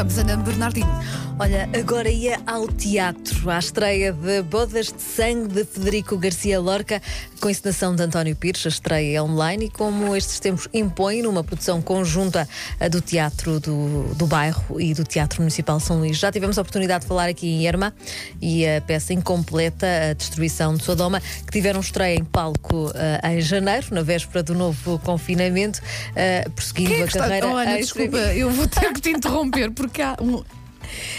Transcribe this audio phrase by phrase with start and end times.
[0.00, 1.29] vamos, Ana Bernardino?
[1.40, 7.00] Olha, agora ia ao teatro, à estreia de Bodas de Sangue de Federico Garcia Lorca,
[7.40, 8.66] com encenação de António Pires.
[8.66, 12.46] A estreia é online e, como estes tempos impõem, numa produção conjunta
[12.90, 16.18] do Teatro do, do Bairro e do Teatro Municipal São Luís.
[16.18, 17.94] Já tivemos a oportunidade de falar aqui em Irma
[18.38, 23.40] e a peça incompleta, A Destruição de Sodoma, que tiveram estreia em palco uh, em
[23.40, 27.20] janeiro, na véspera do novo confinamento, uh, prosseguindo é a está...
[27.20, 27.48] carreira.
[27.48, 30.44] Oh, Ana, desculpa, eu vou ter que te interromper porque há um.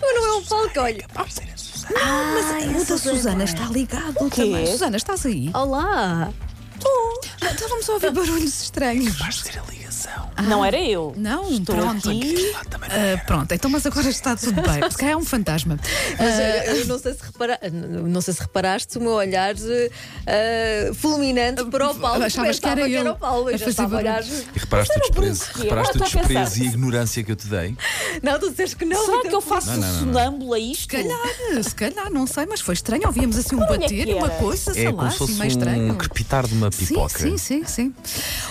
[0.00, 1.06] É um palco, olha.
[1.14, 4.66] Mas o da Susana está ligado também.
[4.66, 5.50] Susana, estás aí?
[5.54, 6.32] Olá!
[7.42, 9.18] Estávamos a ouvir barulhos estranhos.
[9.18, 9.62] Vais ter a
[10.32, 10.50] ligação.
[10.50, 11.14] Não era eu.
[11.16, 12.08] Não, Estou pronto.
[12.10, 12.52] aqui.
[12.54, 12.62] Ah.
[12.92, 14.90] Ah, pronto, então mas agora está tudo bem.
[14.90, 15.78] Se calhar é um fantasma.
[16.18, 19.54] Mas eu, eu não sei se repara, não sei se reparaste o meu olhar
[20.26, 22.22] eh, fulminante para o Paulo.
[22.24, 23.48] Achavas que era Pensava eu o Paulo.
[23.48, 24.22] a Eu já estava a olhar.
[24.24, 27.36] E reparaste o desprezo, reparaste o eu estou a desprezo e a ignorância que eu
[27.36, 27.76] te dei?
[28.22, 29.04] Não, tu disseste que não.
[29.04, 30.82] Será então- que eu faço Não, não, sonâmbula isto?
[30.82, 33.06] Se calhar, se calhar, não sei, mas foi estranho.
[33.06, 34.36] Ouvíamos assim um é bater, que uma era?
[34.36, 35.92] coisa, sei É lá, como se assim fosse meio estranho.
[35.92, 37.18] um crepitar de uma pipoca.
[37.18, 37.94] Sim, sim, sim, sim.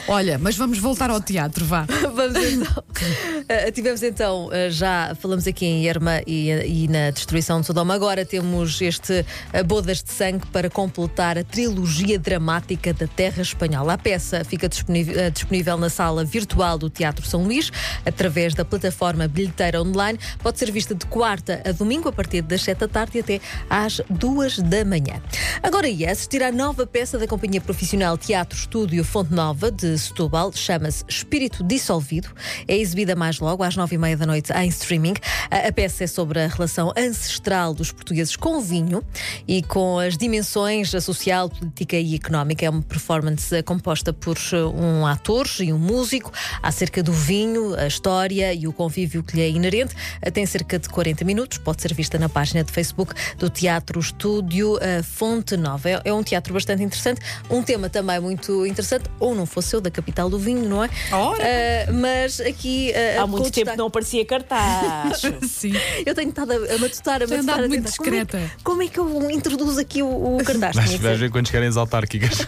[0.07, 1.85] Olha, mas vamos voltar ao teatro, vá.
[2.13, 2.83] Vamos então.
[3.47, 7.93] Eh, tivemos então, eh, já falamos aqui em Irma e, e na destruição de Sodoma.
[7.93, 13.93] Agora temos este eh, Bodas de Sangue para completar a trilogia dramática da Terra Espanhola.
[13.93, 17.71] A peça fica disponível, eh, disponível na sala virtual do Teatro São Luís,
[18.05, 20.17] através da plataforma bilheteira online.
[20.39, 23.41] Pode ser vista de quarta a domingo, a partir das 7 da tarde e até
[23.69, 25.21] às 2 da manhã.
[25.61, 30.53] Agora ia assistir à nova peça da companhia profissional Teatro Estúdio Fonte Nova de Setúbal,
[30.53, 32.29] chama-se Espírito Dissolvido.
[32.67, 35.13] É exibida mais logo às nove e meia da noite em streaming.
[35.49, 39.03] A, peça é sobre a relação ancestral dos portugueses com o vinho
[39.47, 42.65] e com as dimensões social, política e económica.
[42.65, 47.75] É uma performance eh, composta por eh, um ator e um músico acerca do vinho,
[47.75, 49.95] a história e o convívio que lhe é inerente.
[50.33, 54.77] Tem cerca de 40 minutos, pode ser vista na página de Facebook do Teatro Estúdio
[54.81, 55.89] eh, Fonte Nova.
[55.89, 59.81] É, é um teatro bastante interessante, um tema também muito interessante, ou não fosse eu
[59.81, 60.89] da capital do vinho, não é?
[61.11, 61.43] Ora.
[61.51, 62.91] Eh, mas aqui.
[62.91, 65.21] eh, Há muito tempo destaque- que não aparecia cartaz.
[65.49, 65.73] Sim.
[66.05, 67.39] Eu tenho estado a, a matutar, a matutar.
[67.39, 67.97] andado a muito tentar.
[67.97, 68.51] Como é que- discreta.
[68.63, 70.75] Como é, que eu introduzo aqui o, o cartaz?
[70.75, 72.47] Vais, Tinha que vais ver quando chegarem as autárquicas.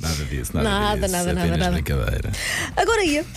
[0.00, 1.12] nada disso, nada, Nada, disso.
[1.12, 1.72] nada, é nada, apenas nada.
[1.72, 2.30] brincadeira.
[2.76, 3.24] Agora ia.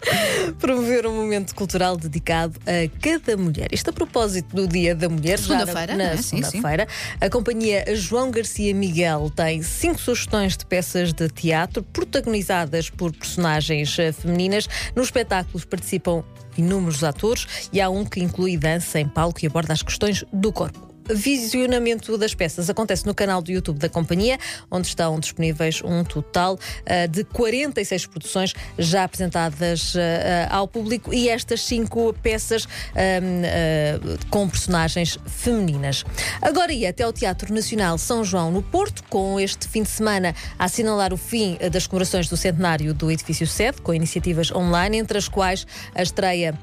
[0.58, 3.68] Promover um momento cultural dedicado a cada mulher.
[3.72, 6.16] Isto a propósito do Dia da Mulher, na- Segunda-feira, na, é?
[6.16, 6.86] Segunda-feira.
[7.20, 13.98] A companhia João Garcia Miguel tem cinco sugestões de peças de teatro protagonizadas por personagens
[13.98, 14.68] eh, femininas.
[14.94, 16.22] Nos espetáculos participam
[16.56, 20.52] inúmeros atores e há um que inclui dança em palco e aborda as questões do
[20.52, 20.85] corpo.
[21.08, 24.38] Visionamento das peças acontece no canal do YouTube da companhia,
[24.70, 31.28] onde estão disponíveis um total ah, de 46 produções já apresentadas ah, ao público e
[31.28, 36.04] estas cinco peças ah, com personagens femininas.
[36.42, 40.34] Agora ia até ao Teatro Nacional São João no Porto, com este fim de semana
[40.58, 45.18] a assinalar o fim das comemorações do centenário do edifício sede, com iniciativas online, entre
[45.18, 46.58] as quais a estreia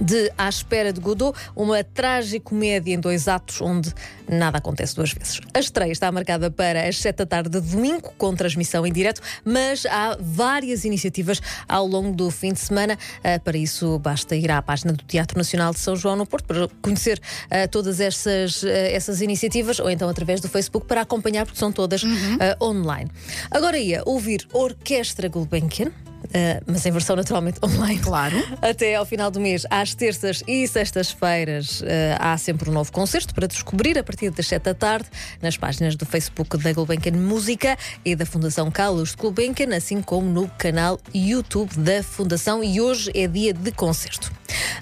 [0.00, 3.92] de À Espera de Godot, uma tragicomédia em dois atos onde
[4.28, 5.40] nada acontece duas vezes.
[5.54, 9.20] A estreia está marcada para as sete da tarde de domingo, com transmissão em direto,
[9.44, 12.98] mas há várias iniciativas ao longo do fim de semana.
[13.22, 16.44] Ah, para isso, basta ir à página do Teatro Nacional de São João no Porto
[16.44, 17.20] para conhecer
[17.50, 21.72] ah, todas essas, ah, essas iniciativas, ou então através do Facebook para acompanhar, porque são
[21.72, 23.10] todas ah, online.
[23.50, 26.05] Agora ia ouvir Orquestra Gulbenkian.
[26.34, 28.00] Ah, mas em versão naturalmente online.
[28.00, 28.36] Claro.
[28.62, 33.34] Até ao final do mês, às terças e sextas-feiras, eh, há sempre um novo concerto
[33.34, 35.08] para descobrir a partir das 7 da tarde
[35.40, 40.28] nas páginas do Facebook da Gulbenkian Música e da Fundação Carlos de Gulbenkian, assim como
[40.28, 42.62] no canal YouTube da Fundação.
[42.62, 44.32] E hoje é dia de concerto.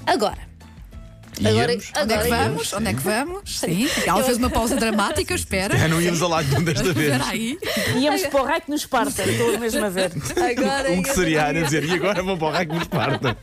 [0.06, 0.53] Agora.
[1.41, 1.93] Agora, Íamos?
[1.97, 2.72] Onde é que agora vamos?
[2.72, 3.59] Onde é que vamos?
[3.59, 3.89] Sim.
[4.06, 5.77] Ela fez uma pausa dramática, espera.
[5.77, 7.12] Já não íamos a lado desta vez.
[7.12, 7.58] Espera aí.
[7.97, 10.12] Íamos para o raio que nos Esparta, estou mesmo a ver.
[10.37, 11.49] Agora Um que ia seria a.
[11.49, 13.37] Ana dizer, e agora vou para o raio que nos parta.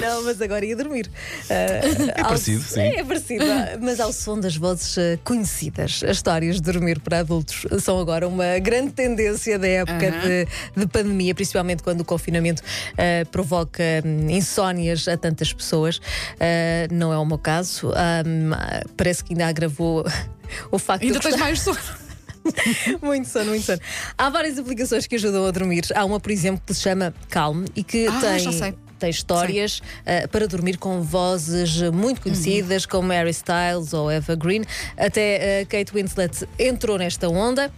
[0.00, 1.10] Não, mas agora ia dormir.
[1.48, 2.80] é parecido, sim.
[2.80, 3.44] É parecido,
[3.80, 6.02] mas ao som das vozes eh, conhecidas.
[6.04, 10.28] As histórias de dormir para adultos são agora uma grande tendência da época Aham.
[10.28, 10.46] de,
[10.76, 12.62] de pandemia, principalmente quando o confinamento
[12.96, 16.00] eh, provoca hum, insónias a tantas pessoas.
[16.38, 17.88] Eh, não é o meu caso.
[17.88, 18.50] Hum,
[18.96, 20.04] parece que ainda agravou
[20.70, 21.78] o facto Ainda de eu tens mais sono.
[23.02, 23.80] muito sono, muito sono.
[24.16, 25.84] Há várias aplicações que ajudam a dormir.
[25.94, 28.74] Há uma, por exemplo, que se chama Calm e que Ah, tem.
[29.00, 34.62] Tem histórias ah, para dormir com vozes muito conhecidas, como Mary Styles ou Eva Green.
[34.94, 37.72] Até ah, Kate Winslet entrou nesta onda.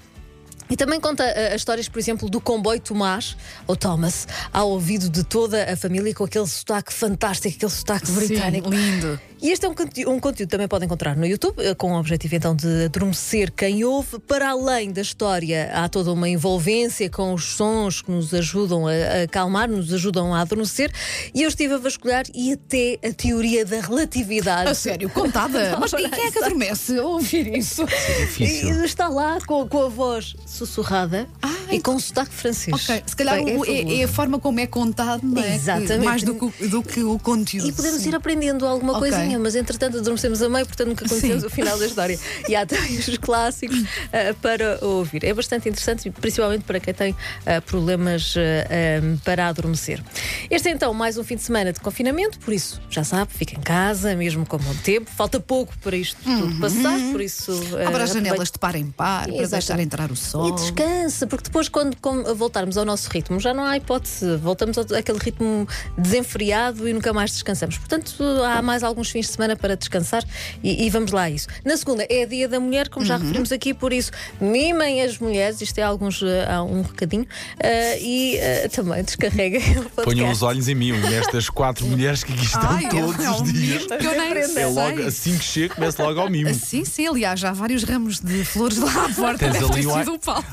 [0.73, 3.37] E também conta uh, as histórias, por exemplo, do comboio Tomás,
[3.67, 8.71] ou Thomas, ao ouvido de toda a família com aquele sotaque fantástico, aquele sotaque britânico.
[8.71, 9.21] Sim, lindo.
[9.43, 11.93] E este é um, conteúdo, um conteúdo que também podem encontrar no YouTube, uh, com
[11.95, 14.21] o objetivo então de adormecer quem ouve.
[14.21, 18.93] Para além da história, há toda uma envolvência com os sons que nos ajudam a,
[18.93, 20.93] a acalmar, nos ajudam a adormecer.
[21.35, 24.71] E eu estive a vasculhar e até a teoria da relatividade.
[24.71, 25.77] A sério, contada.
[25.81, 27.85] Mas e quem é que adormece a ouvir isso?
[28.39, 31.27] E está lá com, com a voz sussurrada
[31.71, 32.75] e com sotaque francês.
[32.89, 35.55] Ok, se calhar Bem, o- é, é a forma como é contado, não é?
[35.55, 35.99] Exatamente.
[35.99, 37.69] Que- Mais do que, o- do que o conteúdo.
[37.69, 38.11] E podemos Sim.
[38.11, 39.11] ir aprendendo alguma Ok.
[39.11, 41.47] coisinha, mas entretanto adormecemos a meio, portanto nunca conhecemos Sim.
[41.47, 42.19] o final da história.
[42.49, 43.83] E há também os clássicos
[44.13, 45.25] ah, para ouvir.
[45.25, 50.03] É bastante interessante, principalmente para quem tem ah, problemas ah, ah, para adormecer.
[50.51, 53.55] Este é então mais um fim de semana de confinamento, por isso já sabe, fica
[53.55, 55.11] em casa, mesmo com bom tempo.
[55.11, 57.53] Falta pouco para isto tudo passar, por isso.
[57.83, 60.49] ah, Abra as janelas de par em par para deixar entrar o sol.
[60.49, 64.37] E descansa, porque depois, quando com- voltarmos ao nosso ritmo, já não há hipótese.
[64.37, 67.79] Voltamos àquele ritmo desenfreado e nunca mais descansamos.
[67.79, 70.25] Portanto, há mais alguns fins de semana para descansar
[70.63, 71.49] e, e vamos lá a isso.
[71.65, 73.09] Na segunda é dia da mulher, como Uhum.
[73.09, 74.11] já referimos aqui, por isso,
[74.41, 75.61] mimem as mulheres.
[75.61, 77.27] Isto é alguns, eh, há um recadinho.
[77.59, 80.05] eh, e eh, também descarreguem o podcast.
[80.05, 83.43] Ponham os olhos em mim, nestas quatro mulheres que aqui estão Ai, todos é um
[83.43, 83.85] os dias.
[83.87, 86.53] que eu nem É logo, assim que chego, começo logo ao mimo.
[86.55, 89.51] Sim, sim, aliás, já há vários ramos de flores lá à porta.
[89.51, 89.93] Tens ali um,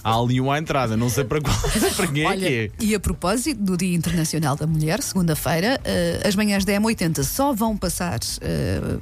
[0.04, 1.56] há ali um à entrada, não sei para qual,
[1.96, 2.84] para quem é Olha, que é.
[2.86, 5.80] e a propósito do Dia Internacional da Mulher, segunda-feira,
[6.28, 8.20] as manhãs da M80 só vão passar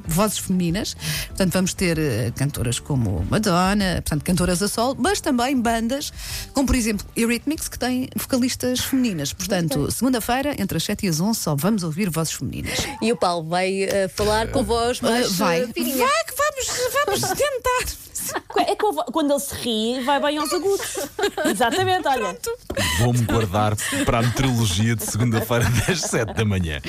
[0.06, 0.95] vozes femininas.
[1.27, 6.12] Portanto, vamos ter eh, cantoras como Madonna, portanto, cantoras a sol, mas também bandas,
[6.54, 9.33] como por exemplo Eurythmics, que têm vocalistas femininas.
[9.33, 12.80] Portanto, segunda-feira, entre as 7 e as 11, só vamos ouvir vozes femininas.
[13.01, 15.63] E o Paulo vai eh, falar com voz mais vai.
[15.63, 15.98] eh, fininha.
[16.06, 18.06] Vai que vamos, vamos tentar.
[18.57, 20.97] É quando ele se ri, vai bem aos agudos.
[21.45, 22.38] Exatamente, olha.
[23.00, 23.75] Vou-me guardar
[24.06, 26.81] para a meteorologia de segunda-feira, das 7 da manhã.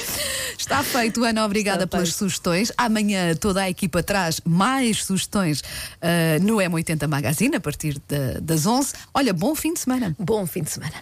[0.58, 1.44] Está feito, Ana.
[1.44, 2.19] Obrigada Está pelas feito.
[2.19, 2.73] sugestões.
[2.76, 5.62] Amanhã toda a equipa traz mais sugestões
[6.02, 8.93] ah, no M80 Magazine a partir da- das 11.
[9.14, 10.14] Olha, bom fim de semana.
[10.19, 10.94] Bom fim de semana.